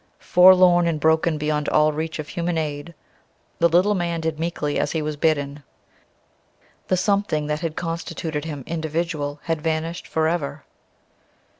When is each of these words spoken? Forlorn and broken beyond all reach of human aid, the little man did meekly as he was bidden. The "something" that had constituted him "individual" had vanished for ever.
Forlorn 0.17 0.87
and 0.87 0.99
broken 0.99 1.37
beyond 1.37 1.69
all 1.69 1.93
reach 1.93 2.17
of 2.17 2.29
human 2.29 2.57
aid, 2.57 2.95
the 3.59 3.69
little 3.69 3.93
man 3.93 4.19
did 4.19 4.39
meekly 4.39 4.79
as 4.79 4.93
he 4.93 5.01
was 5.03 5.15
bidden. 5.15 5.61
The 6.87 6.97
"something" 6.97 7.45
that 7.45 7.59
had 7.59 7.75
constituted 7.75 8.43
him 8.45 8.63
"individual" 8.65 9.41
had 9.43 9.61
vanished 9.61 10.07
for 10.07 10.27
ever. 10.27 10.63